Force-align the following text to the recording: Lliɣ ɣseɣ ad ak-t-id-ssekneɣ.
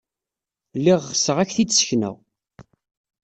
Lliɣ 0.77 0.99
ɣseɣ 1.11 1.37
ad 1.39 1.47
ak-t-id-ssekneɣ. 1.49 2.15